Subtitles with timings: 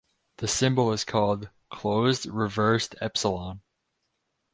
[0.37, 3.61] The symbol is called "closed reversed epsilon".